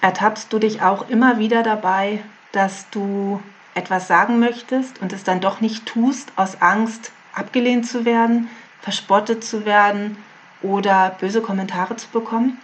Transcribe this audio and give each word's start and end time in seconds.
Ertappst 0.00 0.52
du 0.52 0.58
dich 0.58 0.82
auch 0.82 1.08
immer 1.08 1.38
wieder 1.38 1.62
dabei, 1.62 2.20
dass 2.52 2.88
du 2.90 3.40
etwas 3.74 4.08
sagen 4.08 4.38
möchtest 4.38 5.00
und 5.00 5.12
es 5.12 5.24
dann 5.24 5.40
doch 5.40 5.60
nicht 5.60 5.86
tust 5.86 6.32
aus 6.36 6.60
Angst, 6.60 7.12
abgelehnt 7.34 7.86
zu 7.86 8.04
werden, 8.04 8.48
verspottet 8.80 9.44
zu 9.44 9.64
werden 9.64 10.16
oder 10.62 11.16
böse 11.20 11.42
Kommentare 11.42 11.96
zu 11.96 12.08
bekommen? 12.08 12.58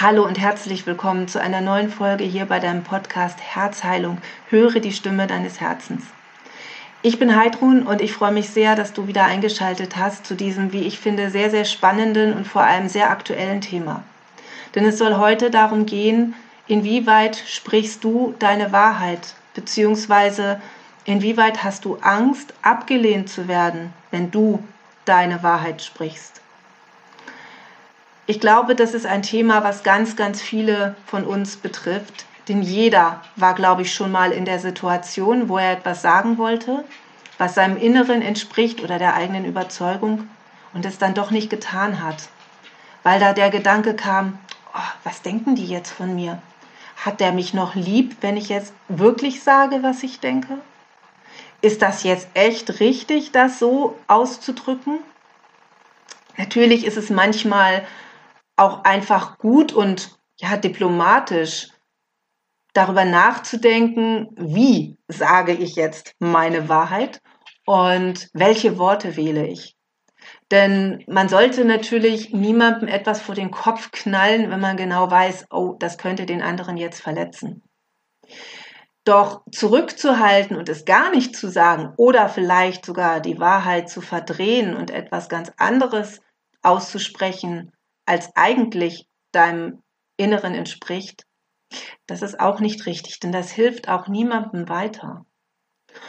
Hallo 0.00 0.24
und 0.24 0.38
herzlich 0.38 0.86
willkommen 0.86 1.28
zu 1.28 1.40
einer 1.40 1.60
neuen 1.60 1.90
Folge 1.90 2.24
hier 2.24 2.46
bei 2.46 2.58
deinem 2.58 2.82
Podcast 2.82 3.38
Herzheilung. 3.40 4.18
Höre 4.48 4.80
die 4.80 4.92
Stimme 4.92 5.26
deines 5.26 5.60
Herzens. 5.60 6.04
Ich 7.02 7.18
bin 7.18 7.36
Heidrun 7.36 7.82
und 7.82 8.00
ich 8.00 8.12
freue 8.12 8.32
mich 8.32 8.50
sehr, 8.50 8.76
dass 8.76 8.92
du 8.92 9.06
wieder 9.06 9.24
eingeschaltet 9.24 9.96
hast 9.96 10.26
zu 10.26 10.34
diesem, 10.34 10.72
wie 10.72 10.82
ich 10.82 10.98
finde, 10.98 11.30
sehr, 11.30 11.50
sehr 11.50 11.64
spannenden 11.64 12.34
und 12.34 12.46
vor 12.46 12.62
allem 12.62 12.88
sehr 12.88 13.10
aktuellen 13.10 13.60
Thema. 13.60 14.02
Denn 14.74 14.84
es 14.84 14.98
soll 14.98 15.16
heute 15.16 15.50
darum 15.50 15.86
gehen, 15.86 16.34
inwieweit 16.66 17.36
sprichst 17.36 18.04
du 18.04 18.34
deine 18.38 18.72
Wahrheit, 18.72 19.34
beziehungsweise 19.54 20.60
inwieweit 21.04 21.64
hast 21.64 21.84
du 21.84 21.96
Angst, 22.02 22.54
abgelehnt 22.62 23.28
zu 23.28 23.48
werden, 23.48 23.92
wenn 24.10 24.30
du 24.30 24.62
deine 25.04 25.42
Wahrheit 25.42 25.82
sprichst. 25.82 26.40
Ich 28.26 28.38
glaube, 28.38 28.76
das 28.76 28.94
ist 28.94 29.06
ein 29.06 29.22
Thema, 29.22 29.64
was 29.64 29.82
ganz, 29.82 30.14
ganz 30.14 30.40
viele 30.40 30.94
von 31.04 31.24
uns 31.24 31.56
betrifft. 31.56 32.26
Denn 32.46 32.62
jeder 32.62 33.20
war, 33.36 33.54
glaube 33.54 33.82
ich, 33.82 33.92
schon 33.92 34.12
mal 34.12 34.32
in 34.32 34.44
der 34.44 34.58
Situation, 34.58 35.48
wo 35.48 35.58
er 35.58 35.72
etwas 35.72 36.02
sagen 36.02 36.38
wollte, 36.38 36.84
was 37.38 37.54
seinem 37.54 37.76
Inneren 37.76 38.22
entspricht 38.22 38.82
oder 38.82 38.98
der 38.98 39.14
eigenen 39.14 39.44
Überzeugung 39.44 40.28
und 40.74 40.84
es 40.84 40.98
dann 40.98 41.14
doch 41.14 41.30
nicht 41.30 41.50
getan 41.50 42.02
hat. 42.02 42.28
Weil 43.02 43.18
da 43.18 43.32
der 43.32 43.50
Gedanke 43.50 43.94
kam, 43.94 44.38
was 45.04 45.22
denken 45.22 45.54
die 45.54 45.66
jetzt 45.66 45.90
von 45.90 46.14
mir? 46.14 46.40
Hat 46.96 47.20
der 47.20 47.32
mich 47.32 47.54
noch 47.54 47.74
lieb, 47.74 48.16
wenn 48.20 48.36
ich 48.36 48.48
jetzt 48.48 48.74
wirklich 48.88 49.42
sage, 49.42 49.82
was 49.82 50.02
ich 50.02 50.20
denke? 50.20 50.58
Ist 51.62 51.82
das 51.82 52.02
jetzt 52.02 52.28
echt 52.34 52.80
richtig, 52.80 53.32
das 53.32 53.58
so 53.58 53.98
auszudrücken? 54.06 54.98
Natürlich 56.36 56.86
ist 56.86 56.96
es 56.96 57.10
manchmal 57.10 57.86
auch 58.56 58.84
einfach 58.84 59.38
gut 59.38 59.72
und 59.72 60.18
ja, 60.36 60.56
diplomatisch 60.56 61.68
darüber 62.72 63.04
nachzudenken, 63.04 64.28
wie 64.36 64.96
sage 65.08 65.52
ich 65.52 65.74
jetzt 65.74 66.14
meine 66.18 66.68
Wahrheit 66.68 67.20
und 67.66 68.28
welche 68.32 68.78
Worte 68.78 69.16
wähle 69.16 69.46
ich. 69.46 69.76
Denn 70.50 71.04
man 71.06 71.28
sollte 71.28 71.64
natürlich 71.64 72.32
niemandem 72.32 72.88
etwas 72.88 73.20
vor 73.20 73.34
den 73.34 73.50
Kopf 73.50 73.92
knallen, 73.92 74.50
wenn 74.50 74.60
man 74.60 74.76
genau 74.76 75.10
weiß, 75.10 75.46
oh, 75.50 75.76
das 75.78 75.96
könnte 75.96 76.26
den 76.26 76.42
anderen 76.42 76.76
jetzt 76.76 77.00
verletzen. 77.00 77.62
Doch 79.04 79.42
zurückzuhalten 79.50 80.56
und 80.56 80.68
es 80.68 80.84
gar 80.84 81.10
nicht 81.10 81.36
zu 81.36 81.48
sagen 81.48 81.94
oder 81.96 82.28
vielleicht 82.28 82.84
sogar 82.84 83.20
die 83.20 83.38
Wahrheit 83.38 83.88
zu 83.88 84.00
verdrehen 84.00 84.76
und 84.76 84.90
etwas 84.90 85.28
ganz 85.28 85.52
anderes 85.56 86.20
auszusprechen, 86.62 87.72
als 88.04 88.30
eigentlich 88.34 89.06
deinem 89.32 89.82
Inneren 90.16 90.54
entspricht, 90.54 91.24
das 92.06 92.22
ist 92.22 92.40
auch 92.40 92.60
nicht 92.60 92.86
richtig, 92.86 93.20
denn 93.20 93.32
das 93.32 93.50
hilft 93.50 93.88
auch 93.88 94.08
niemandem 94.08 94.68
weiter. 94.68 95.24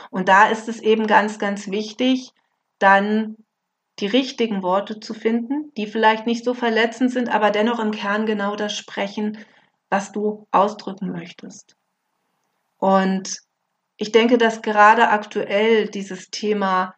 Und 0.09 0.27
da 0.27 0.49
ist 0.49 0.67
es 0.67 0.79
eben 0.79 1.07
ganz, 1.07 1.39
ganz 1.39 1.69
wichtig, 1.69 2.31
dann 2.79 3.37
die 4.01 4.07
richtigen 4.07 4.63
Worte 4.63 4.99
zu 4.99 5.13
finden, 5.13 5.71
die 5.77 5.85
vielleicht 5.85 6.25
nicht 6.25 6.43
so 6.43 6.53
verletzend 6.53 7.11
sind, 7.11 7.29
aber 7.29 7.51
dennoch 7.51 7.79
im 7.79 7.91
Kern 7.91 8.25
genau 8.25 8.55
das 8.55 8.75
sprechen, 8.75 9.37
was 9.89 10.11
du 10.11 10.47
ausdrücken 10.51 11.11
möchtest. 11.11 11.75
Und 12.77 13.37
ich 13.97 14.11
denke, 14.11 14.39
dass 14.39 14.63
gerade 14.63 15.09
aktuell 15.09 15.87
dieses 15.87 16.31
Thema 16.31 16.95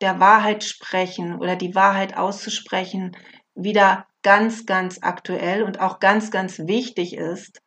der 0.00 0.18
Wahrheit 0.18 0.64
sprechen 0.64 1.38
oder 1.38 1.54
die 1.54 1.76
Wahrheit 1.76 2.16
auszusprechen 2.16 3.16
wieder 3.54 4.06
ganz, 4.22 4.66
ganz 4.66 4.98
aktuell 5.02 5.62
und 5.62 5.80
auch 5.80 6.00
ganz, 6.00 6.32
ganz 6.32 6.58
wichtig 6.58 7.16
ist. 7.16 7.62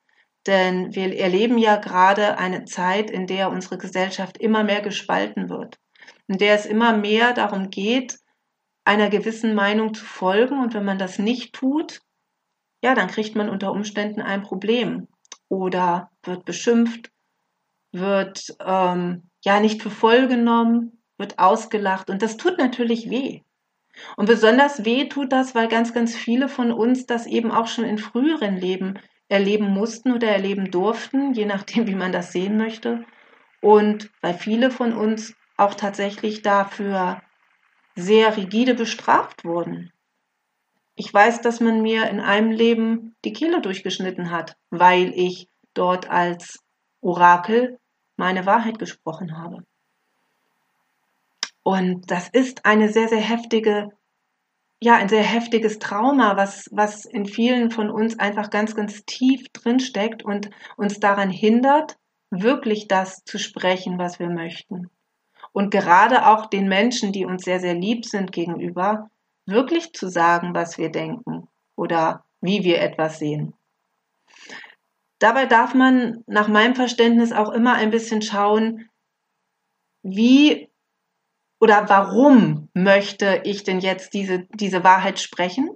Denn 0.45 0.94
wir 0.94 1.17
erleben 1.17 1.57
ja 1.57 1.78
gerade 1.78 2.38
eine 2.38 2.66
Zeit, 2.66 3.09
in 3.09 3.28
der 3.28 3.49
unsere 3.49 3.78
Gesellschaft 3.78 4.38
immer 4.38 4.63
mehr 4.63 4.81
gespalten 4.81 5.49
wird, 5.49 5.79
in 6.28 6.38
der 6.38 6.55
es 6.55 6.66
immer 6.66 6.97
mehr 6.97 7.33
darum 7.33 7.69
geht, 7.69 8.17
einer 8.85 9.09
gewissen 9.09 9.53
Meinung 9.56 9.94
zu 9.94 10.06
folgen. 10.06 10.59
Und 10.59 10.73
wenn 10.73 10.85
man 10.85 10.97
das 10.97 11.19
nicht 11.19 11.53
tut, 11.53 12.01
ja, 12.81 12.96
dann 12.96 13.07
kriegt 13.07 13.35
man 13.35 13.50
unter 13.50 13.72
Umständen 13.72 14.22
ein 14.22 14.44
Problem 14.44 15.07
oder 15.50 16.12
wird 16.23 16.46
beschimpft, 16.46 17.12
wird 17.91 18.56
ähm, 18.66 19.29
ja 19.44 19.59
nicht 19.59 19.81
für 19.81 19.90
voll 19.90 20.28
genommen, 20.28 21.03
wird 21.18 21.40
ausgelacht. 21.40 22.09
Und 22.09 22.22
das 22.22 22.38
tut 22.38 22.57
natürlich 22.57 23.09
weh. 23.09 23.41
Und 24.18 24.28
besonders 24.28 24.85
weh 24.85 25.07
tut 25.07 25.31
das, 25.31 25.56
weil 25.56 25.67
ganz, 25.67 25.94
ganz 25.94 26.16
viele 26.16 26.50
von 26.50 26.72
uns 26.72 27.06
das 27.06 27.28
eben 27.28 27.52
auch 27.52 27.67
schon 27.67 27.85
in 27.85 27.97
früheren 27.97 28.57
Leben 28.57 29.00
erleben 29.29 29.69
mussten 29.69 30.12
oder 30.12 30.28
erleben 30.28 30.69
durften, 30.69 31.34
je 31.34 31.46
nachdem, 31.46 31.88
wie 31.88 31.96
man 31.96 32.12
das 32.12 32.31
sehen 32.31 32.57
möchte. 32.57 33.06
Und 33.62 34.12
weil 34.22 34.34
viele 34.34 34.69
von 34.69 34.94
uns 34.94 35.34
auch 35.57 35.73
tatsächlich 35.73 36.41
dafür 36.41 37.22
sehr 37.95 38.35
rigide 38.35 38.75
bestraft 38.75 39.45
wurden. 39.45 39.91
Ich 40.95 41.13
weiß, 41.13 41.41
dass 41.41 41.59
man 41.59 41.81
mir 41.81 42.09
in 42.09 42.19
einem 42.19 42.51
Leben 42.51 43.16
die 43.25 43.33
Kehle 43.33 43.61
durchgeschnitten 43.61 44.31
hat, 44.31 44.56
weil 44.69 45.11
ich 45.16 45.50
dort 45.73 46.09
als 46.09 46.63
Orakel 47.01 47.79
meine 48.16 48.45
Wahrheit 48.45 48.79
gesprochen 48.79 49.38
habe. 49.38 49.66
Und 51.63 52.09
das 52.11 52.29
ist 52.29 52.66
eine 52.66 52.89
sehr, 52.89 53.09
sehr 53.09 53.19
heftige, 53.19 53.89
ja, 54.81 54.95
ein 54.95 55.09
sehr 55.09 55.23
heftiges 55.23 55.79
Trauma, 55.79 56.38
was, 56.38 56.69
was 56.72 57.05
in 57.05 57.25
vielen 57.25 57.72
von 57.72 57.89
uns 57.89 58.19
einfach 58.19 58.50
ganz, 58.50 58.75
ganz 58.75 59.03
tief 59.05 59.50
drinsteckt 59.51 60.23
und 60.23 60.50
uns 60.78 61.00
daran 61.00 61.29
hindert, 61.29 61.97
wirklich 62.29 62.88
das 62.88 63.23
zu 63.25 63.38
sprechen, 63.39 63.97
was 63.97 64.19
wir 64.19 64.29
möchten 64.29 64.89
und 65.55 65.71
gerade 65.71 66.27
auch 66.27 66.47
den 66.47 66.67
Menschen, 66.67 67.13
die 67.13 67.25
uns 67.25 67.45
sehr, 67.45 67.61
sehr 67.61 67.75
lieb 67.75 68.03
sind 68.03 68.33
gegenüber, 68.33 69.09
wirklich 69.45 69.93
zu 69.93 70.09
sagen, 70.09 70.53
was 70.53 70.77
wir 70.77 70.89
denken 70.89 71.47
oder 71.77 72.25
wie 72.41 72.66
wir 72.66 72.81
etwas 72.81 73.19
sehen. 73.19 73.53
Dabei 75.17 75.45
darf 75.45 75.73
man 75.73 76.25
nach 76.27 76.49
meinem 76.49 76.75
Verständnis 76.75 77.31
auch 77.31 77.53
immer 77.53 77.73
ein 77.75 77.89
bisschen 77.89 78.21
schauen, 78.21 78.89
wie 80.03 80.69
oder 81.61 81.87
warum 81.87 82.67
möchte 82.73 83.41
ich 83.45 83.63
denn 83.63 83.79
jetzt 83.79 84.13
diese, 84.13 84.47
diese 84.55 84.83
Wahrheit 84.83 85.22
sprechen? 85.22 85.69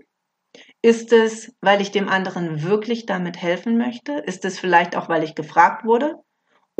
Ist 0.81 1.13
es, 1.13 1.55
weil 1.61 1.79
ich 1.79 1.91
dem 1.91 2.09
anderen 2.09 2.63
wirklich 2.63 3.05
damit 3.05 3.41
helfen 3.41 3.77
möchte? 3.77 4.11
Ist 4.11 4.43
es 4.43 4.59
vielleicht 4.59 4.97
auch, 4.97 5.07
weil 5.07 5.23
ich 5.23 5.35
gefragt 5.35 5.85
wurde? 5.85 6.17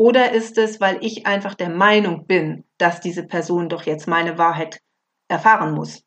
Oder 0.00 0.32
ist 0.32 0.56
es, 0.56 0.80
weil 0.80 0.96
ich 1.04 1.26
einfach 1.26 1.54
der 1.54 1.68
Meinung 1.68 2.26
bin, 2.26 2.64
dass 2.78 3.02
diese 3.02 3.22
Person 3.26 3.68
doch 3.68 3.82
jetzt 3.82 4.08
meine 4.08 4.38
Wahrheit 4.38 4.80
erfahren 5.28 5.74
muss? 5.74 6.06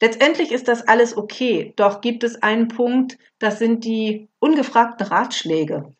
Letztendlich 0.00 0.50
ist 0.50 0.66
das 0.66 0.88
alles 0.88 1.16
okay, 1.16 1.72
doch 1.76 2.00
gibt 2.00 2.24
es 2.24 2.42
einen 2.42 2.66
Punkt, 2.66 3.16
das 3.38 3.60
sind 3.60 3.84
die 3.84 4.28
ungefragten 4.40 5.06
Ratschläge. 5.06 5.94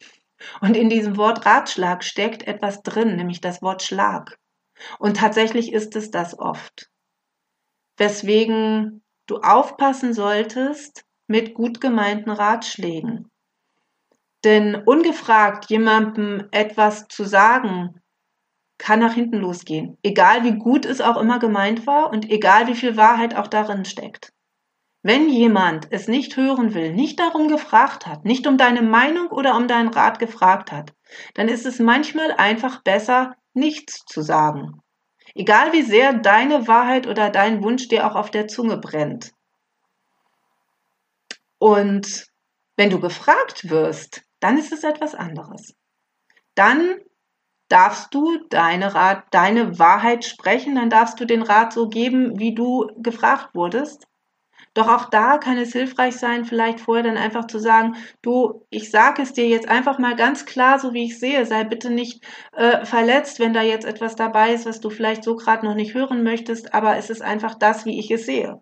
Und 0.60 0.76
in 0.76 0.88
diesem 0.88 1.16
Wort 1.16 1.46
Ratschlag 1.46 2.02
steckt 2.02 2.44
etwas 2.48 2.82
drin, 2.82 3.14
nämlich 3.14 3.40
das 3.40 3.62
Wort 3.62 3.84
Schlag. 3.84 4.36
Und 4.98 5.18
tatsächlich 5.18 5.72
ist 5.72 5.94
es 5.94 6.10
das 6.10 6.36
oft. 6.36 6.90
Weswegen 7.98 9.04
du 9.28 9.36
aufpassen 9.42 10.12
solltest 10.12 11.04
mit 11.28 11.54
gut 11.54 11.80
gemeinten 11.80 12.30
Ratschlägen. 12.30 13.30
Denn 14.46 14.76
ungefragt 14.76 15.68
jemandem 15.70 16.46
etwas 16.52 17.08
zu 17.08 17.24
sagen, 17.24 18.00
kann 18.78 19.00
nach 19.00 19.14
hinten 19.14 19.38
losgehen. 19.38 19.98
Egal 20.04 20.44
wie 20.44 20.56
gut 20.56 20.86
es 20.86 21.00
auch 21.00 21.16
immer 21.16 21.40
gemeint 21.40 21.84
war 21.88 22.10
und 22.12 22.30
egal 22.30 22.68
wie 22.68 22.76
viel 22.76 22.96
Wahrheit 22.96 23.34
auch 23.34 23.48
darin 23.48 23.84
steckt. 23.84 24.32
Wenn 25.02 25.28
jemand 25.28 25.88
es 25.90 26.06
nicht 26.06 26.36
hören 26.36 26.74
will, 26.74 26.92
nicht 26.92 27.18
darum 27.18 27.48
gefragt 27.48 28.06
hat, 28.06 28.24
nicht 28.24 28.46
um 28.46 28.56
deine 28.56 28.82
Meinung 28.82 29.32
oder 29.32 29.56
um 29.56 29.66
deinen 29.66 29.88
Rat 29.88 30.20
gefragt 30.20 30.70
hat, 30.70 30.94
dann 31.34 31.48
ist 31.48 31.66
es 31.66 31.80
manchmal 31.80 32.30
einfach 32.30 32.84
besser, 32.84 33.34
nichts 33.52 34.04
zu 34.04 34.22
sagen. 34.22 34.80
Egal 35.34 35.72
wie 35.72 35.82
sehr 35.82 36.12
deine 36.12 36.68
Wahrheit 36.68 37.08
oder 37.08 37.30
dein 37.30 37.64
Wunsch 37.64 37.88
dir 37.88 38.06
auch 38.06 38.14
auf 38.14 38.30
der 38.30 38.46
Zunge 38.46 38.76
brennt. 38.76 39.32
Und 41.58 42.28
wenn 42.76 42.90
du 42.90 43.00
gefragt 43.00 43.70
wirst, 43.70 44.22
dann 44.40 44.58
ist 44.58 44.72
es 44.72 44.84
etwas 44.84 45.14
anderes. 45.14 45.74
Dann 46.54 46.96
darfst 47.68 48.14
du 48.14 48.38
deine, 48.48 48.94
Rat, 48.94 49.24
deine 49.30 49.78
Wahrheit 49.78 50.24
sprechen, 50.24 50.76
dann 50.76 50.90
darfst 50.90 51.18
du 51.20 51.24
den 51.24 51.42
Rat 51.42 51.72
so 51.72 51.88
geben, 51.88 52.38
wie 52.38 52.54
du 52.54 52.86
gefragt 52.98 53.54
wurdest. 53.54 54.06
Doch 54.74 54.88
auch 54.88 55.08
da 55.08 55.38
kann 55.38 55.56
es 55.56 55.72
hilfreich 55.72 56.16
sein, 56.16 56.44
vielleicht 56.44 56.80
vorher 56.80 57.02
dann 57.02 57.16
einfach 57.16 57.46
zu 57.46 57.58
sagen, 57.58 57.96
du, 58.20 58.66
ich 58.68 58.90
sage 58.90 59.22
es 59.22 59.32
dir 59.32 59.48
jetzt 59.48 59.68
einfach 59.68 59.98
mal 59.98 60.14
ganz 60.16 60.44
klar, 60.44 60.78
so 60.78 60.92
wie 60.92 61.04
ich 61.06 61.18
sehe, 61.18 61.46
sei 61.46 61.64
bitte 61.64 61.90
nicht 61.90 62.22
äh, 62.52 62.84
verletzt, 62.84 63.40
wenn 63.40 63.54
da 63.54 63.62
jetzt 63.62 63.86
etwas 63.86 64.16
dabei 64.16 64.52
ist, 64.52 64.66
was 64.66 64.80
du 64.80 64.90
vielleicht 64.90 65.24
so 65.24 65.34
gerade 65.34 65.64
noch 65.64 65.74
nicht 65.74 65.94
hören 65.94 66.22
möchtest, 66.22 66.74
aber 66.74 66.96
es 66.98 67.08
ist 67.08 67.22
einfach 67.22 67.54
das, 67.54 67.86
wie 67.86 67.98
ich 67.98 68.10
es 68.10 68.26
sehe. 68.26 68.60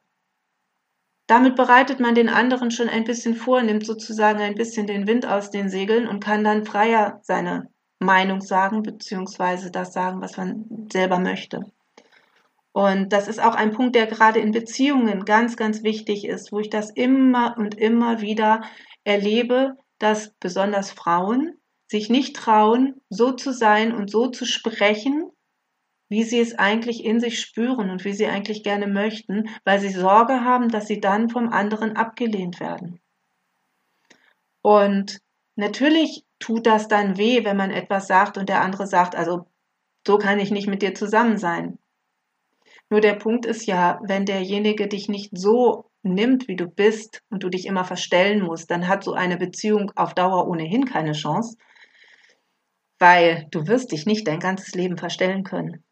Damit 1.27 1.57
bereitet 1.57 2.01
man 2.01 2.15
den 2.15 2.29
anderen 2.29 2.71
schon 2.71 2.89
ein 2.89 3.05
bisschen 3.05 3.35
vor, 3.35 3.63
nimmt 3.63 3.87
sozusagen 3.87 4.41
ein 4.41 4.55
bisschen 4.55 4.87
den 4.87 5.07
Wind 5.07 5.27
aus 5.27 5.51
den 5.51 5.71
Segeln 5.71 6.07
und 6.07 6.23
kann 6.23 6.45
dann 6.45 6.67
freier 6.67 7.21
seine 7.23 7.69
Meinung 7.99 8.43
sagen, 8.43 8.83
beziehungsweise 8.83 9.71
das 9.71 9.93
sagen, 9.93 10.21
was 10.21 10.37
man 10.37 10.89
selber 10.93 11.19
möchte. 11.19 11.61
Und 12.73 13.13
das 13.13 13.29
ist 13.29 13.41
auch 13.41 13.55
ein 13.55 13.71
Punkt, 13.71 13.95
der 13.95 14.07
gerade 14.07 14.41
in 14.41 14.51
Beziehungen 14.51 15.25
ganz, 15.25 15.57
ganz 15.57 15.83
wichtig 15.83 16.27
ist, 16.27 16.53
wo 16.53 16.59
ich 16.59 16.71
das 16.71 16.91
immer 16.91 17.55
und 17.57 17.77
immer 17.77 18.21
wieder 18.21 18.63
erlebe, 19.05 19.77
dass 19.99 20.35
besonders 20.41 20.91
Frauen 20.91 21.55
sich 21.87 22.11
nicht 22.11 22.35
trauen, 22.35 23.01
so 23.09 23.33
zu 23.33 23.53
sein 23.53 23.95
und 23.95 24.11
so 24.11 24.27
zu 24.27 24.45
sprechen, 24.45 25.31
wie 26.09 26.23
sie 26.23 26.41
es 26.41 26.59
eigentlich 26.59 27.05
in 27.05 27.21
sich 27.21 27.41
spüren 27.41 27.91
und 27.91 28.05
wie 28.05 28.13
sie 28.13 28.27
eigentlich 28.27 28.63
gerne 28.63 28.87
möchten, 28.87 29.49
weil 29.65 29.81
sie 29.81 29.89
Sorge 29.89 30.45
haben, 30.45 30.69
dass 30.69 30.87
sie 30.87 31.01
dann 31.01 31.29
vom 31.29 31.49
anderen 31.49 31.97
abgelehnt 31.97 32.61
werden. 32.61 33.01
Und 34.63 35.21
natürlich 35.57 36.25
tut 36.39 36.67
das 36.67 36.89
dann 36.89 37.17
weh, 37.17 37.45
wenn 37.45 37.57
man 37.57 37.71
etwas 37.71 38.07
sagt 38.07 38.39
und 38.39 38.49
der 38.49 38.63
andere 38.63 38.87
sagt, 38.87 39.15
also 39.15 39.47
so 40.07 40.19
kann 40.19 40.39
ich 40.39 40.51
nicht 40.51 40.67
mit 40.67 40.83
dir 40.83 40.95
zusammen 40.95 41.39
sein. 41.39 41.79
Nur 42.91 43.01
der 43.01 43.15
Punkt 43.15 43.47
ist 43.47 43.67
ja, 43.67 44.01
wenn 44.05 44.27
derjenige 44.27 44.89
dich 44.89 45.09
nicht 45.09 45.37
so 45.37 45.91
nimmt, 46.03 46.49
wie 46.49 46.57
du 46.57 46.67
bist 46.67 47.23
und 47.31 47.43
du 47.43 47.49
dich 47.49 47.67
immer 47.67 47.85
verstellen 47.85 48.43
musst, 48.43 48.71
dann 48.71 48.89
hat 48.89 49.05
so 49.05 49.15
eine 49.15 49.39
Beziehung 49.39 49.91
auf 49.97 50.15
Dauer 50.15 50.47
ohnehin 50.47 50.85
keine 50.85 51.13
Chance, 51.13 51.57
weil 52.99 53.47
du 53.51 53.67
wirst 53.67 53.93
dich 53.93 54.07
nicht 54.07 54.29
dein 54.29 54.39
ganzes 54.39 54.75
Leben 54.75 54.99
verstellen 54.99 55.45
können. 55.45 55.83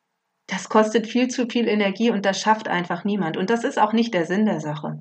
Das 0.46 0.68
kostet 0.68 1.06
viel 1.06 1.28
zu 1.28 1.46
viel 1.46 1.68
Energie 1.68 2.10
und 2.10 2.26
das 2.26 2.40
schafft 2.40 2.68
einfach 2.68 3.04
niemand. 3.04 3.36
Und 3.36 3.50
das 3.50 3.64
ist 3.64 3.78
auch 3.78 3.92
nicht 3.92 4.12
der 4.14 4.26
Sinn 4.26 4.46
der 4.46 4.60
Sache. 4.60 5.00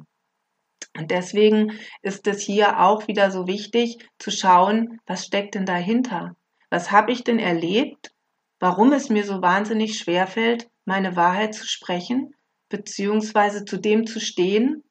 Und 0.97 1.11
deswegen 1.11 1.79
ist 2.01 2.27
es 2.27 2.41
hier 2.41 2.79
auch 2.81 3.07
wieder 3.07 3.31
so 3.31 3.47
wichtig 3.47 3.97
zu 4.19 4.31
schauen, 4.31 4.99
was 5.05 5.25
steckt 5.25 5.55
denn 5.55 5.65
dahinter? 5.65 6.35
Was 6.69 6.91
habe 6.91 7.11
ich 7.11 7.23
denn 7.23 7.39
erlebt? 7.39 8.11
Warum 8.59 8.93
es 8.93 9.09
mir 9.09 9.25
so 9.25 9.41
wahnsinnig 9.41 9.97
schwer 9.97 10.27
fällt, 10.27 10.69
meine 10.85 11.15
Wahrheit 11.15 11.55
zu 11.55 11.67
sprechen, 11.67 12.35
beziehungsweise 12.69 13.65
zu 13.65 13.77
dem 13.77 14.05
zu 14.05 14.19
stehen, 14.19 14.83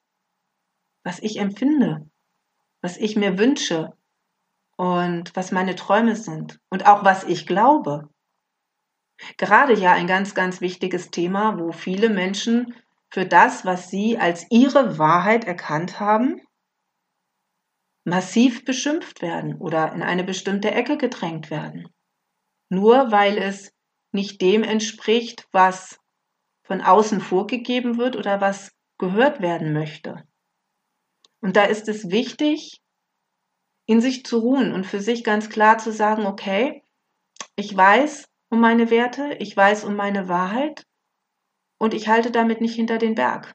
was 1.03 1.19
ich 1.21 1.39
empfinde, 1.39 2.09
was 2.83 2.97
ich 2.97 3.17
mir 3.17 3.39
wünsche 3.39 3.93
und 4.77 5.35
was 5.37 5.53
meine 5.53 5.75
Träume 5.75 6.17
sind 6.17 6.61
und 6.71 6.87
auch 6.87 7.05
was 7.05 7.25
ich 7.25 7.47
glaube. 7.47 8.09
Gerade 9.37 9.75
ja 9.75 9.93
ein 9.93 10.07
ganz, 10.07 10.35
ganz 10.35 10.61
wichtiges 10.61 11.11
Thema, 11.11 11.59
wo 11.59 11.73
viele 11.73 12.09
Menschen 12.09 12.75
für 13.11 13.27
das, 13.27 13.65
was 13.65 13.91
sie 13.91 14.19
als 14.19 14.47
ihre 14.51 14.99
Wahrheit 14.99 15.45
erkannt 15.45 16.01
haben, 16.01 16.41
massiv 18.05 18.65
beschimpft 18.65 19.23
werden 19.23 19.57
oder 19.57 19.93
in 19.93 20.03
eine 20.03 20.25
bestimmte 20.25 20.71
Ecke 20.71 20.97
gedrängt 20.97 21.51
werden. 21.51 21.89
Nur 22.69 23.11
weil 23.11 23.37
es 23.37 23.73
nicht 24.13 24.41
dem 24.41 24.63
entspricht, 24.63 25.47
was 25.53 25.99
von 26.65 26.81
außen 26.81 27.21
vorgegeben 27.21 27.99
wird 27.99 28.17
oder 28.17 28.41
was 28.41 28.73
gehört 28.99 29.41
werden 29.41 29.73
möchte. 29.73 30.25
Und 31.41 31.57
da 31.57 31.65
ist 31.65 31.89
es 31.89 32.11
wichtig, 32.11 32.81
in 33.87 34.01
sich 34.01 34.25
zu 34.25 34.39
ruhen 34.39 34.73
und 34.73 34.87
für 34.87 35.01
sich 35.01 35.25
ganz 35.25 35.49
klar 35.49 35.79
zu 35.79 35.93
sagen, 35.93 36.27
okay, 36.27 36.85
ich 37.57 37.77
weiß, 37.77 38.30
um 38.51 38.61
meine 38.61 38.91
Werte, 38.91 39.35
ich 39.39 39.57
weiß 39.57 39.85
um 39.85 39.97
meine 39.97 40.29
Wahrheit 40.29 40.85
und 41.79 41.95
ich 41.95 42.09
halte 42.09 42.31
damit 42.31 42.61
nicht 42.61 42.75
hinter 42.75 42.99
den 42.99 43.15
Berg. 43.15 43.55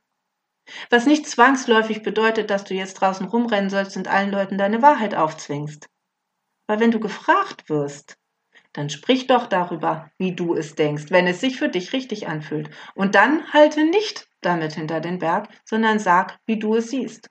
Was 0.89 1.05
nicht 1.05 1.27
zwangsläufig 1.27 2.01
bedeutet, 2.01 2.49
dass 2.49 2.63
du 2.63 2.73
jetzt 2.73 2.95
draußen 2.95 3.27
rumrennen 3.27 3.69
sollst 3.69 3.97
und 3.97 4.07
allen 4.07 4.31
Leuten 4.31 4.57
deine 4.57 4.81
Wahrheit 4.81 5.13
aufzwingst. 5.13 5.87
Weil 6.67 6.79
wenn 6.79 6.91
du 6.91 6.99
gefragt 6.99 7.69
wirst, 7.69 8.17
dann 8.73 8.89
sprich 8.89 9.27
doch 9.27 9.47
darüber, 9.47 10.09
wie 10.17 10.33
du 10.33 10.55
es 10.55 10.75
denkst, 10.75 11.05
wenn 11.09 11.27
es 11.27 11.39
sich 11.39 11.57
für 11.57 11.69
dich 11.69 11.93
richtig 11.93 12.27
anfühlt. 12.27 12.69
Und 12.95 13.15
dann 13.15 13.53
halte 13.53 13.85
nicht 13.85 14.27
damit 14.41 14.73
hinter 14.73 15.01
den 15.01 15.19
Berg, 15.19 15.49
sondern 15.63 15.99
sag, 15.99 16.39
wie 16.45 16.57
du 16.57 16.75
es 16.75 16.89
siehst. 16.89 17.29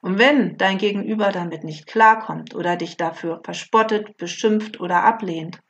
Und 0.00 0.18
wenn 0.18 0.56
dein 0.56 0.78
Gegenüber 0.78 1.32
damit 1.32 1.64
nicht 1.64 1.86
klarkommt 1.86 2.54
oder 2.54 2.76
dich 2.76 2.96
dafür 2.96 3.40
verspottet, 3.42 4.16
beschimpft 4.16 4.80
oder 4.80 5.02
ablehnt, 5.02 5.60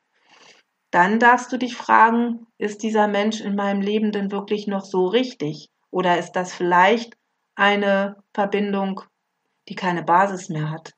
dann 0.95 1.19
darfst 1.19 1.51
du 1.51 1.57
dich 1.57 1.75
fragen, 1.75 2.47
ist 2.57 2.85
dieser 2.85 3.09
Mensch 3.09 3.41
in 3.41 3.57
meinem 3.57 3.81
Leben 3.81 4.13
denn 4.13 4.31
wirklich 4.31 4.69
noch 4.69 4.85
so 4.85 5.07
richtig? 5.07 5.69
Oder 5.91 6.19
ist 6.19 6.33
das 6.33 6.55
vielleicht 6.55 7.17
eine 7.57 8.23
Verbindung, 8.33 9.01
die 9.69 9.75
keine 9.75 10.05
Basis 10.05 10.51
mehr 10.51 10.71
hat? 10.71 10.95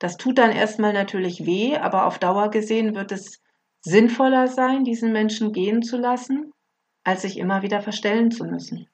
Das 0.00 0.16
tut 0.16 0.38
dann 0.38 0.50
erstmal 0.50 0.92
natürlich 0.92 1.46
weh, 1.46 1.76
aber 1.76 2.06
auf 2.06 2.18
Dauer 2.18 2.50
gesehen 2.50 2.96
wird 2.96 3.12
es 3.12 3.40
sinnvoller 3.82 4.48
sein, 4.48 4.82
diesen 4.82 5.12
Menschen 5.12 5.52
gehen 5.52 5.84
zu 5.84 5.96
lassen, 5.96 6.52
als 7.04 7.22
sich 7.22 7.38
immer 7.38 7.62
wieder 7.62 7.82
verstellen 7.82 8.32
zu 8.32 8.44
müssen. 8.44 8.88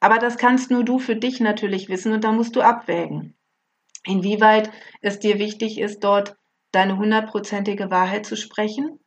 Aber 0.00 0.16
das 0.16 0.38
kannst 0.38 0.70
nur 0.70 0.82
du 0.82 0.98
für 0.98 1.16
dich 1.16 1.40
natürlich 1.40 1.90
wissen 1.90 2.12
und 2.12 2.24
da 2.24 2.32
musst 2.32 2.56
du 2.56 2.62
abwägen, 2.62 3.36
inwieweit 4.06 4.70
es 5.02 5.18
dir 5.18 5.38
wichtig 5.38 5.78
ist, 5.78 6.04
dort 6.04 6.38
deine 6.72 6.96
hundertprozentige 6.96 7.90
Wahrheit 7.90 8.24
zu 8.24 8.34
sprechen 8.34 8.99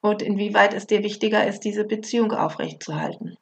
und 0.00 0.22
inwieweit 0.22 0.74
es 0.74 0.86
dir 0.86 1.02
wichtiger 1.02 1.46
ist, 1.46 1.60
diese 1.60 1.84
Beziehung 1.84 2.32
aufrechtzuerhalten. 2.32 3.36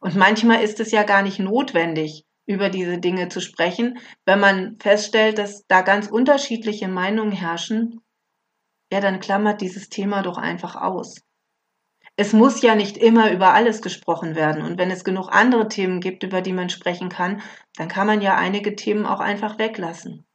Und 0.00 0.16
manchmal 0.16 0.62
ist 0.62 0.80
es 0.80 0.90
ja 0.90 1.02
gar 1.02 1.22
nicht 1.22 1.38
notwendig, 1.38 2.24
über 2.46 2.68
diese 2.68 2.98
Dinge 2.98 3.28
zu 3.28 3.40
sprechen, 3.40 3.98
wenn 4.26 4.40
man 4.40 4.76
feststellt, 4.80 5.38
dass 5.38 5.66
da 5.68 5.82
ganz 5.82 6.08
unterschiedliche 6.08 6.88
Meinungen 6.88 7.32
herrschen, 7.32 8.00
ja, 8.92 9.00
dann 9.00 9.20
klammert 9.20 9.60
dieses 9.60 9.88
Thema 9.88 10.22
doch 10.22 10.36
einfach 10.36 10.74
aus. 10.74 11.22
Es 12.16 12.32
muss 12.32 12.60
ja 12.60 12.74
nicht 12.74 12.96
immer 12.96 13.30
über 13.30 13.54
alles 13.54 13.82
gesprochen 13.82 14.34
werden. 14.34 14.62
Und 14.62 14.78
wenn 14.78 14.90
es 14.90 15.04
genug 15.04 15.28
andere 15.30 15.68
Themen 15.68 16.00
gibt, 16.00 16.22
über 16.22 16.42
die 16.42 16.52
man 16.52 16.68
sprechen 16.68 17.08
kann, 17.08 17.40
dann 17.76 17.88
kann 17.88 18.06
man 18.06 18.20
ja 18.20 18.36
einige 18.36 18.74
Themen 18.74 19.06
auch 19.06 19.20
einfach 19.20 19.58
weglassen. 19.58 20.26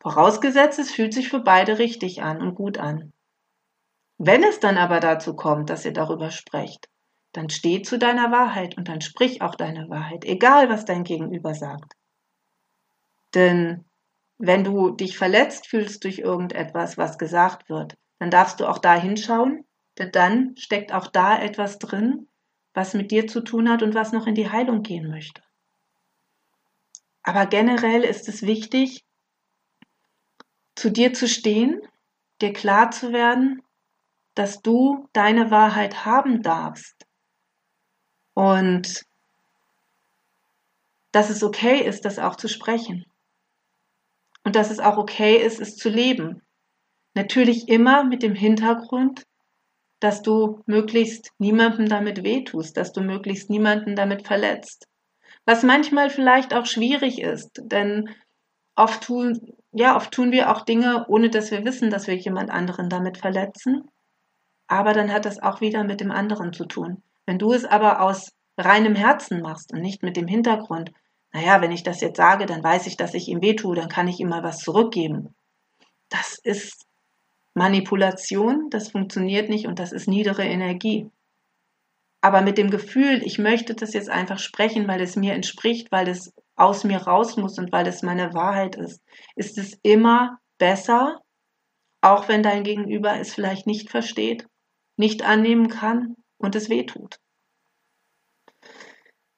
Vorausgesetzt, 0.00 0.78
es 0.78 0.92
fühlt 0.92 1.12
sich 1.12 1.28
für 1.28 1.40
beide 1.40 1.78
richtig 1.78 2.22
an 2.22 2.40
und 2.40 2.54
gut 2.54 2.78
an. 2.78 3.12
Wenn 4.24 4.44
es 4.44 4.60
dann 4.60 4.78
aber 4.78 5.00
dazu 5.00 5.34
kommt, 5.34 5.68
dass 5.68 5.84
ihr 5.84 5.92
darüber 5.92 6.30
sprecht, 6.30 6.88
dann 7.32 7.50
steh 7.50 7.82
zu 7.82 7.98
deiner 7.98 8.30
Wahrheit 8.30 8.76
und 8.76 8.86
dann 8.86 9.00
sprich 9.00 9.42
auch 9.42 9.56
deine 9.56 9.90
Wahrheit, 9.90 10.24
egal 10.24 10.70
was 10.70 10.84
dein 10.84 11.02
Gegenüber 11.02 11.56
sagt. 11.56 11.94
Denn 13.34 13.84
wenn 14.38 14.62
du 14.62 14.90
dich 14.90 15.18
verletzt 15.18 15.66
fühlst 15.66 16.04
durch 16.04 16.20
irgendetwas, 16.20 16.96
was 16.96 17.18
gesagt 17.18 17.68
wird, 17.68 17.98
dann 18.20 18.30
darfst 18.30 18.60
du 18.60 18.68
auch 18.68 18.78
da 18.78 18.94
hinschauen, 18.94 19.64
denn 19.98 20.12
dann 20.12 20.54
steckt 20.56 20.92
auch 20.92 21.08
da 21.08 21.42
etwas 21.42 21.80
drin, 21.80 22.28
was 22.74 22.94
mit 22.94 23.10
dir 23.10 23.26
zu 23.26 23.40
tun 23.40 23.68
hat 23.68 23.82
und 23.82 23.96
was 23.96 24.12
noch 24.12 24.28
in 24.28 24.36
die 24.36 24.50
Heilung 24.50 24.84
gehen 24.84 25.10
möchte. 25.10 25.42
Aber 27.24 27.46
generell 27.46 28.04
ist 28.04 28.28
es 28.28 28.42
wichtig, 28.42 29.04
zu 30.76 30.92
dir 30.92 31.12
zu 31.12 31.26
stehen, 31.26 31.80
dir 32.40 32.52
klar 32.52 32.92
zu 32.92 33.12
werden, 33.12 33.62
dass 34.34 34.60
du 34.62 35.08
deine 35.12 35.50
Wahrheit 35.50 36.04
haben 36.04 36.42
darfst 36.42 37.06
und 38.34 39.04
dass 41.12 41.28
es 41.28 41.42
okay 41.42 41.80
ist, 41.82 42.04
das 42.04 42.18
auch 42.18 42.36
zu 42.36 42.48
sprechen 42.48 43.04
und 44.44 44.56
dass 44.56 44.70
es 44.70 44.80
auch 44.80 44.96
okay 44.96 45.36
ist, 45.36 45.60
es 45.60 45.76
zu 45.76 45.88
leben. 45.88 46.42
Natürlich 47.14 47.68
immer 47.68 48.04
mit 48.04 48.22
dem 48.22 48.34
Hintergrund, 48.34 49.24
dass 50.00 50.22
du 50.22 50.62
möglichst 50.66 51.30
niemandem 51.38 51.88
damit 51.88 52.24
wehtust, 52.24 52.76
dass 52.76 52.92
du 52.92 53.02
möglichst 53.02 53.50
niemanden 53.50 53.94
damit 53.94 54.26
verletzt. 54.26 54.88
Was 55.44 55.62
manchmal 55.62 56.08
vielleicht 56.08 56.54
auch 56.54 56.66
schwierig 56.66 57.20
ist, 57.20 57.50
denn 57.62 58.08
oft 58.74 59.04
tun, 59.04 59.54
ja, 59.72 59.94
oft 59.96 60.10
tun 60.10 60.32
wir 60.32 60.50
auch 60.50 60.62
Dinge, 60.62 61.06
ohne 61.08 61.28
dass 61.28 61.50
wir 61.50 61.64
wissen, 61.64 61.90
dass 61.90 62.06
wir 62.06 62.16
jemand 62.16 62.50
anderen 62.50 62.88
damit 62.88 63.18
verletzen 63.18 63.88
aber 64.66 64.92
dann 64.92 65.12
hat 65.12 65.24
das 65.24 65.42
auch 65.42 65.60
wieder 65.60 65.84
mit 65.84 66.00
dem 66.00 66.10
anderen 66.10 66.52
zu 66.52 66.64
tun. 66.66 67.02
Wenn 67.26 67.38
du 67.38 67.52
es 67.52 67.64
aber 67.64 68.00
aus 68.00 68.32
reinem 68.58 68.94
Herzen 68.94 69.40
machst 69.40 69.72
und 69.72 69.80
nicht 69.80 70.02
mit 70.02 70.16
dem 70.16 70.26
Hintergrund, 70.28 70.92
naja, 71.32 71.60
wenn 71.62 71.72
ich 71.72 71.82
das 71.82 72.00
jetzt 72.00 72.16
sage, 72.18 72.46
dann 72.46 72.62
weiß 72.62 72.86
ich, 72.86 72.96
dass 72.96 73.14
ich 73.14 73.28
ihm 73.28 73.42
wehtue, 73.42 73.74
dann 73.74 73.88
kann 73.88 74.08
ich 74.08 74.20
ihm 74.20 74.28
mal 74.28 74.42
was 74.42 74.58
zurückgeben. 74.58 75.34
Das 76.10 76.38
ist 76.42 76.86
Manipulation, 77.54 78.68
das 78.70 78.90
funktioniert 78.90 79.48
nicht 79.48 79.66
und 79.66 79.78
das 79.78 79.92
ist 79.92 80.08
niedere 80.08 80.44
Energie. 80.44 81.10
aber 82.20 82.40
mit 82.40 82.56
dem 82.56 82.70
Gefühl, 82.70 83.22
ich 83.24 83.38
möchte 83.38 83.74
das 83.74 83.92
jetzt 83.94 84.08
einfach 84.08 84.38
sprechen, 84.38 84.86
weil 84.88 85.00
es 85.00 85.16
mir 85.16 85.34
entspricht, 85.34 85.90
weil 85.90 86.08
es 86.08 86.32
aus 86.54 86.84
mir 86.84 86.98
raus 86.98 87.36
muss 87.36 87.58
und 87.58 87.72
weil 87.72 87.86
es 87.88 88.02
meine 88.02 88.32
Wahrheit 88.34 88.76
ist, 88.76 89.02
ist 89.34 89.58
es 89.58 89.78
immer 89.82 90.38
besser, 90.58 91.20
auch 92.00 92.28
wenn 92.28 92.42
dein 92.42 92.62
Gegenüber 92.64 93.18
es 93.18 93.34
vielleicht 93.34 93.66
nicht 93.66 93.90
versteht, 93.90 94.46
nicht 94.96 95.22
annehmen 95.22 95.68
kann 95.68 96.16
und 96.38 96.54
es 96.54 96.68
weh 96.68 96.84
tut. 96.84 97.18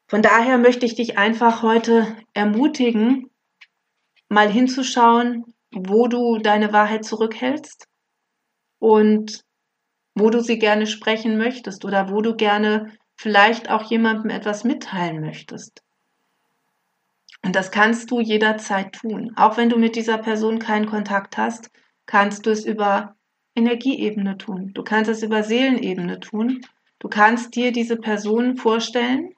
Von 0.07 0.23
daher 0.23 0.59
möchte 0.59 0.87
ich 0.87 0.95
dich 0.95 1.19
einfach 1.19 1.63
heute 1.63 2.17
ermutigen, 2.35 3.31
mal 4.29 4.51
hinzuschauen, 4.51 5.45
wo 5.73 6.09
du 6.09 6.39
deine 6.39 6.73
Wahrheit 6.73 7.05
zurückhältst 7.05 7.87
und 8.79 9.45
wo 10.15 10.31
du 10.31 10.41
sie 10.41 10.59
gerne 10.59 10.87
sprechen 10.87 11.37
möchtest 11.37 11.85
oder 11.85 12.11
wo 12.11 12.21
du 12.21 12.37
gerne 12.37 12.93
vielleicht 13.17 13.71
auch 13.71 13.91
jemandem 13.91 14.31
etwas 14.31 14.65
mitteilen 14.65 15.21
möchtest. 15.21 15.83
Und 17.45 17.57
das 17.57 17.71
kannst 17.71 18.11
du 18.11 18.21
jederzeit 18.21 18.93
tun. 18.95 19.33
Auch 19.37 19.57
wenn 19.57 19.69
du 19.69 19.79
mit 19.79 19.97
dieser 19.97 20.19
Person 20.19 20.59
keinen 20.59 20.87
Kontakt 20.87 21.37
hast, 21.37 21.71
kannst 22.07 22.47
du 22.47 22.51
es 22.51 22.65
über 22.65 23.17
Energieebene 23.55 24.37
tun. 24.37 24.73
Du 24.75 24.83
kannst 24.83 25.11
es 25.11 25.23
über 25.23 25.43
Seelenebene 25.43 26.21
tun. 26.21 26.65
Du 26.99 27.09
kannst 27.09 27.55
dir 27.55 27.73
diese 27.73 27.97
Person 27.97 28.57
vorstellen 28.57 29.35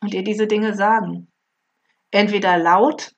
und 0.00 0.14
ihr 0.14 0.22
diese 0.22 0.46
Dinge 0.46 0.74
sagen. 0.74 1.28
Entweder 2.10 2.58
laut, 2.58 3.14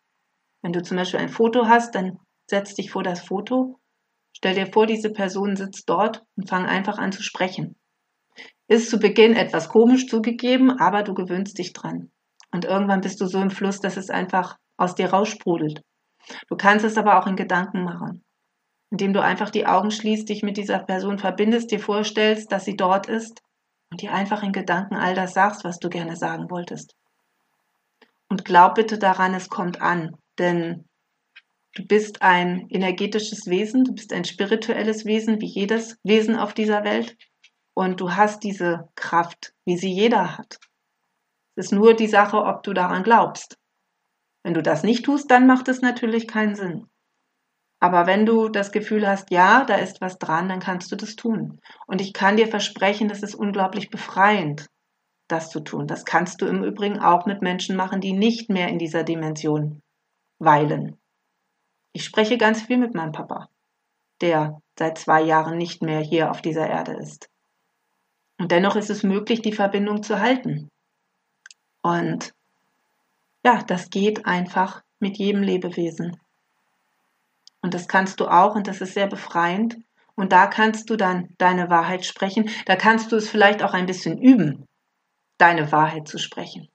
wenn 0.62 0.72
du 0.72 0.82
zum 0.82 0.96
Beispiel 0.96 1.20
ein 1.20 1.28
Foto 1.28 1.66
hast, 1.66 1.94
dann 1.94 2.18
setz 2.48 2.74
dich 2.74 2.90
vor 2.90 3.02
das 3.02 3.20
Foto 3.20 3.78
Stell 4.36 4.54
dir 4.54 4.66
vor, 4.66 4.86
diese 4.86 5.10
Person 5.10 5.56
sitzt 5.56 5.88
dort 5.88 6.22
und 6.36 6.48
fang 6.48 6.66
einfach 6.66 6.98
an 6.98 7.12
zu 7.12 7.22
sprechen. 7.22 7.76
Ist 8.66 8.90
zu 8.90 8.98
Beginn 8.98 9.34
etwas 9.36 9.68
komisch 9.68 10.06
zugegeben, 10.06 10.70
aber 10.70 11.02
du 11.02 11.14
gewöhnst 11.14 11.58
dich 11.58 11.72
dran. 11.72 12.10
Und 12.50 12.64
irgendwann 12.64 13.00
bist 13.00 13.20
du 13.20 13.26
so 13.26 13.40
im 13.40 13.50
Fluss, 13.50 13.80
dass 13.80 13.96
es 13.96 14.10
einfach 14.10 14.58
aus 14.76 14.94
dir 14.94 15.10
raussprudelt. 15.10 15.82
Du 16.48 16.56
kannst 16.56 16.84
es 16.84 16.96
aber 16.96 17.18
auch 17.18 17.26
in 17.26 17.36
Gedanken 17.36 17.84
machen, 17.84 18.23
indem 18.94 19.12
du 19.12 19.20
einfach 19.20 19.50
die 19.50 19.66
Augen 19.66 19.90
schließt, 19.90 20.28
dich 20.28 20.44
mit 20.44 20.56
dieser 20.56 20.78
Person 20.78 21.18
verbindest, 21.18 21.72
dir 21.72 21.80
vorstellst, 21.80 22.52
dass 22.52 22.64
sie 22.64 22.76
dort 22.76 23.08
ist 23.08 23.42
und 23.90 24.02
dir 24.02 24.12
einfach 24.12 24.44
in 24.44 24.52
Gedanken 24.52 24.94
all 24.94 25.16
das 25.16 25.34
sagst, 25.34 25.64
was 25.64 25.80
du 25.80 25.88
gerne 25.88 26.14
sagen 26.14 26.48
wolltest. 26.48 26.94
Und 28.28 28.44
glaub 28.44 28.76
bitte 28.76 28.96
daran, 28.96 29.34
es 29.34 29.48
kommt 29.48 29.82
an, 29.82 30.16
denn 30.38 30.84
Du 31.76 31.84
bist 31.84 32.22
ein 32.22 32.68
energetisches 32.70 33.48
Wesen, 33.48 33.82
du 33.82 33.94
bist 33.94 34.12
ein 34.12 34.24
spirituelles 34.24 35.04
Wesen, 35.06 35.40
wie 35.40 35.48
jedes 35.48 35.98
Wesen 36.04 36.36
auf 36.36 36.54
dieser 36.54 36.84
Welt. 36.84 37.16
Und 37.74 38.00
du 38.00 38.12
hast 38.12 38.44
diese 38.44 38.88
Kraft, 38.94 39.52
wie 39.64 39.76
sie 39.76 39.92
jeder 39.92 40.38
hat. 40.38 40.60
Es 41.56 41.66
ist 41.66 41.72
nur 41.72 41.94
die 41.94 42.06
Sache, 42.06 42.44
ob 42.44 42.62
du 42.62 42.74
daran 42.74 43.02
glaubst. 43.02 43.58
Wenn 44.44 44.54
du 44.54 44.62
das 44.62 44.84
nicht 44.84 45.04
tust, 45.04 45.28
dann 45.32 45.48
macht 45.48 45.66
es 45.66 45.80
natürlich 45.80 46.28
keinen 46.28 46.54
Sinn. 46.54 46.86
Aber 47.84 48.06
wenn 48.06 48.24
du 48.24 48.48
das 48.48 48.72
Gefühl 48.72 49.06
hast, 49.06 49.30
ja, 49.30 49.62
da 49.66 49.74
ist 49.74 50.00
was 50.00 50.18
dran, 50.18 50.48
dann 50.48 50.58
kannst 50.58 50.90
du 50.90 50.96
das 50.96 51.16
tun. 51.16 51.60
Und 51.86 52.00
ich 52.00 52.14
kann 52.14 52.38
dir 52.38 52.48
versprechen, 52.48 53.08
das 53.08 53.22
ist 53.22 53.34
unglaublich 53.34 53.90
befreiend, 53.90 54.70
das 55.28 55.50
zu 55.50 55.60
tun. 55.60 55.86
Das 55.86 56.06
kannst 56.06 56.40
du 56.40 56.46
im 56.46 56.64
Übrigen 56.64 56.98
auch 56.98 57.26
mit 57.26 57.42
Menschen 57.42 57.76
machen, 57.76 58.00
die 58.00 58.14
nicht 58.14 58.48
mehr 58.48 58.68
in 58.68 58.78
dieser 58.78 59.04
Dimension 59.04 59.82
weilen. 60.38 60.98
Ich 61.92 62.06
spreche 62.06 62.38
ganz 62.38 62.62
viel 62.62 62.78
mit 62.78 62.94
meinem 62.94 63.12
Papa, 63.12 63.50
der 64.22 64.62
seit 64.78 64.96
zwei 64.96 65.20
Jahren 65.20 65.58
nicht 65.58 65.82
mehr 65.82 66.00
hier 66.00 66.30
auf 66.30 66.40
dieser 66.40 66.66
Erde 66.66 66.94
ist. 66.94 67.28
Und 68.38 68.50
dennoch 68.50 68.76
ist 68.76 68.88
es 68.88 69.02
möglich, 69.02 69.42
die 69.42 69.52
Verbindung 69.52 70.02
zu 70.02 70.20
halten. 70.20 70.70
Und 71.82 72.32
ja, 73.44 73.62
das 73.62 73.90
geht 73.90 74.24
einfach 74.24 74.82
mit 75.00 75.18
jedem 75.18 75.42
Lebewesen. 75.42 76.18
Und 77.64 77.72
das 77.72 77.88
kannst 77.88 78.20
du 78.20 78.26
auch 78.26 78.56
und 78.56 78.66
das 78.66 78.82
ist 78.82 78.92
sehr 78.92 79.06
befreiend. 79.06 79.78
Und 80.16 80.32
da 80.32 80.48
kannst 80.48 80.90
du 80.90 80.96
dann 80.96 81.30
deine 81.38 81.70
Wahrheit 81.70 82.04
sprechen. 82.04 82.50
Da 82.66 82.76
kannst 82.76 83.10
du 83.10 83.16
es 83.16 83.30
vielleicht 83.30 83.62
auch 83.62 83.72
ein 83.72 83.86
bisschen 83.86 84.20
üben, 84.20 84.66
deine 85.38 85.72
Wahrheit 85.72 86.06
zu 86.06 86.18
sprechen. 86.18 86.68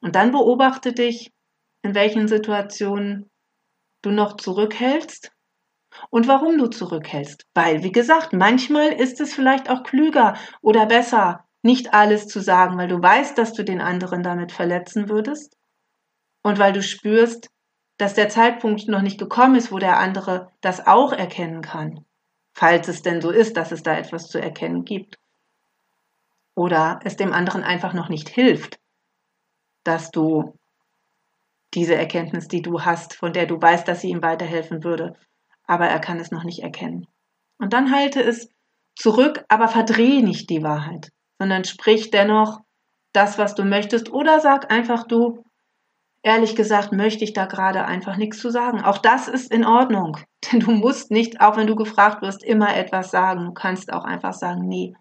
Und 0.00 0.16
dann 0.16 0.32
beobachte 0.32 0.94
dich, 0.94 1.32
in 1.82 1.94
welchen 1.94 2.28
Situationen 2.28 3.28
du 4.00 4.10
noch 4.10 4.38
zurückhältst 4.38 5.32
und 6.08 6.28
warum 6.28 6.56
du 6.56 6.68
zurückhältst. 6.68 7.44
Weil, 7.52 7.82
wie 7.82 7.92
gesagt, 7.92 8.32
manchmal 8.32 8.88
ist 8.88 9.20
es 9.20 9.34
vielleicht 9.34 9.68
auch 9.68 9.82
klüger 9.82 10.34
oder 10.62 10.86
besser, 10.86 11.44
nicht 11.60 11.92
alles 11.92 12.26
zu 12.26 12.40
sagen, 12.40 12.78
weil 12.78 12.88
du 12.88 13.02
weißt, 13.02 13.36
dass 13.36 13.52
du 13.52 13.64
den 13.64 13.82
anderen 13.82 14.22
damit 14.22 14.50
verletzen 14.50 15.10
würdest 15.10 15.58
und 16.42 16.58
weil 16.58 16.72
du 16.72 16.82
spürst, 16.82 17.50
dass 18.02 18.14
der 18.14 18.28
Zeitpunkt 18.28 18.88
noch 18.88 19.00
nicht 19.00 19.16
gekommen 19.16 19.54
ist, 19.54 19.70
wo 19.70 19.78
der 19.78 20.00
andere 20.00 20.50
das 20.60 20.88
auch 20.88 21.12
erkennen 21.12 21.62
kann, 21.62 22.04
falls 22.52 22.88
es 22.88 23.02
denn 23.02 23.20
so 23.20 23.30
ist, 23.30 23.56
dass 23.56 23.70
es 23.70 23.84
da 23.84 23.96
etwas 23.96 24.26
zu 24.26 24.40
erkennen 24.40 24.84
gibt. 24.84 25.20
Oder 26.56 26.98
es 27.04 27.14
dem 27.14 27.32
anderen 27.32 27.62
einfach 27.62 27.92
noch 27.92 28.08
nicht 28.08 28.28
hilft, 28.28 28.80
dass 29.84 30.10
du 30.10 30.58
diese 31.74 31.94
Erkenntnis, 31.94 32.48
die 32.48 32.60
du 32.60 32.80
hast, 32.80 33.14
von 33.14 33.32
der 33.32 33.46
du 33.46 33.62
weißt, 33.62 33.86
dass 33.86 34.00
sie 34.00 34.08
ihm 34.08 34.20
weiterhelfen 34.20 34.82
würde, 34.82 35.16
aber 35.68 35.86
er 35.86 36.00
kann 36.00 36.18
es 36.18 36.32
noch 36.32 36.42
nicht 36.42 36.64
erkennen. 36.64 37.06
Und 37.58 37.72
dann 37.72 37.92
halte 37.94 38.20
es 38.20 38.48
zurück, 38.96 39.44
aber 39.46 39.68
verdrehe 39.68 40.24
nicht 40.24 40.50
die 40.50 40.64
Wahrheit, 40.64 41.12
sondern 41.38 41.64
sprich 41.64 42.10
dennoch 42.10 42.62
das, 43.12 43.38
was 43.38 43.54
du 43.54 43.62
möchtest, 43.64 44.10
oder 44.10 44.40
sag 44.40 44.72
einfach 44.72 45.06
du, 45.06 45.44
ehrlich 46.22 46.56
gesagt, 46.56 46.92
möchte 46.92 47.24
ich 47.24 47.32
da 47.32 47.46
gerade 47.46 47.84
einfach 47.84 48.16
nichts 48.16 48.38
zu 48.38 48.50
sagen. 48.50 48.80
Auch 48.80 48.98
das 48.98 49.28
ist 49.28 49.52
in 49.52 49.64
Ordnung, 49.64 50.18
denn 50.52 50.60
du 50.60 50.70
musst 50.70 51.10
nicht, 51.10 51.40
auch 51.40 51.56
wenn 51.56 51.66
du 51.66 51.76
gefragt 51.76 52.22
wirst, 52.22 52.42
immer 52.42 52.74
etwas 52.76 53.10
sagen. 53.10 53.46
Du 53.46 53.52
kannst 53.52 53.92
auch 53.92 54.04
einfach 54.04 54.32
sagen, 54.32 54.66
nee, 54.66 54.94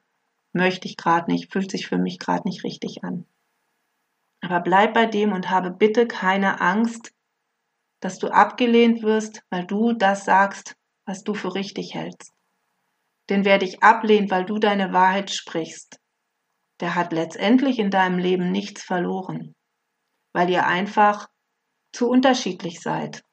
möchte 0.54 0.88
ich 0.88 0.98
gerade 0.98 1.32
nicht, 1.32 1.52
fühlt 1.52 1.72
sich 1.72 1.88
für 1.88 1.98
mich 1.98 2.20
gerade 2.20 2.48
nicht 2.48 2.64
richtig 2.64 3.04
an. 3.04 3.26
Aber 4.42 4.60
bleib 4.60 4.94
bei 4.94 5.06
dem 5.06 5.32
und 5.34 5.50
habe 5.50 5.72
bitte 5.72 6.08
keine 6.08 6.60
Angst, 6.62 7.14
dass 8.02 8.18
du 8.18 8.30
abgelehnt 8.30 9.04
wirst, 9.04 9.44
weil 9.52 9.66
du 9.66 9.94
das 9.94 10.26
sagst, 10.26 10.76
was 11.06 11.24
du 11.24 11.36
für 11.36 11.54
richtig 11.54 11.94
hältst. 11.94 12.34
Denn 13.30 13.46
wer 13.46 13.60
dich 13.60 13.84
ablehnt, 13.84 14.32
weil 14.32 14.46
du 14.46 14.58
deine 14.58 14.92
Wahrheit 14.92 15.30
sprichst, 15.30 16.00
der 16.80 16.96
hat 16.96 17.14
letztendlich 17.14 17.78
in 17.78 17.92
deinem 17.92 18.18
Leben 18.18 18.52
nichts 18.52 18.84
verloren, 18.84 19.54
weil 20.34 20.50
ihr 20.50 20.66
einfach 20.66 21.30
zu 21.92 22.10
unterschiedlich 22.10 22.82
seid. 22.82 23.24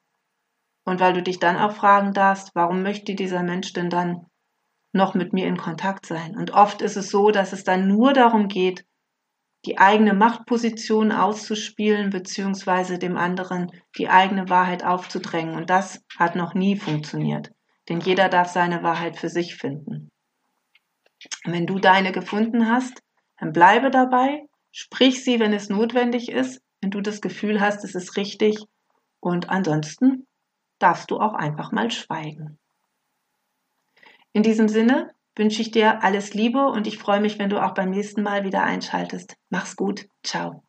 Und 0.85 1.01
weil 1.01 1.13
du 1.13 1.23
dich 1.23 1.39
dann 1.39 1.57
auch 1.57 1.73
fragen 1.73 2.13
darfst, 2.13 2.55
warum 2.55 2.83
möchte 2.83 3.15
dieser 3.15 3.43
Mensch 3.43 3.73
denn 3.73 3.91
dann 3.91 4.27
noch 4.93 5.15
mit 5.15 5.33
mir 5.33 5.47
in 5.47 5.59
Kontakt 5.59 6.07
sein? 6.07 6.37
Und 6.37 6.53
oft 6.53 6.81
ist 6.81 6.97
es 6.97 7.11
so, 7.11 7.31
dass 7.31 7.53
es 7.53 7.63
dann 7.63 7.89
nur 7.89 8.15
darum 8.15 8.49
geht, 8.49 8.85
die 9.67 9.79
eigene 9.79 10.15
Machtposition 10.15 11.13
auszuspielen, 11.13 12.11
beziehungsweise 12.11 12.99
dem 12.99 13.17
anderen 13.17 13.71
die 13.97 14.09
eigene 14.09 14.49
Wahrheit 14.49 14.85
aufzudrängen. 14.85 15.57
Und 15.57 15.69
das 15.69 16.03
hat 16.17 16.37
noch 16.37 16.55
nie 16.55 16.77
funktioniert. 16.77 17.51
Denn 17.89 18.01
jeder 18.01 18.29
darf 18.29 18.49
seine 18.49 18.83
Wahrheit 18.83 19.17
für 19.17 19.29
sich 19.29 19.57
finden. 19.57 20.11
Und 21.45 21.53
wenn 21.53 21.67
du 21.67 21.79
deine 21.79 22.13
gefunden 22.13 22.71
hast, 22.71 23.03
dann 23.39 23.53
bleibe 23.53 23.91
dabei, 23.91 24.47
sprich 24.71 25.25
sie, 25.25 25.41
wenn 25.41 25.53
es 25.53 25.69
notwendig 25.69 26.31
ist, 26.31 26.61
wenn 26.81 26.91
du 26.91 27.01
das 27.01 27.21
Gefühl 27.21 27.61
hast, 27.61 27.85
es 27.85 27.95
ist 27.95 28.17
richtig. 28.17 28.59
Und 29.21 29.51
ansonsten 29.51 30.27
darfst 30.79 31.11
du 31.11 31.19
auch 31.19 31.35
einfach 31.35 31.73
mal 31.73 31.91
schweigen. 31.91 32.59
In 34.33 34.43
diesem 34.43 34.69
Sinne 34.69 35.11
wünsche 35.35 35.63
ich 35.63 35.71
dir 35.71 36.03
alles 36.03 36.35
Liebe 36.35 36.67
und 36.67 36.87
ich 36.87 36.99
freue 36.99 37.21
mich, 37.21 37.39
wenn 37.39 37.51
du 37.51 37.63
auch 37.65 37.75
beim 37.75 37.91
nächsten 37.91 38.23
Mal 38.23 38.45
wieder 38.45 38.63
einschaltest. 38.63 39.37
Mach's 39.51 39.77
gut. 39.77 40.09
Ciao. 40.23 40.68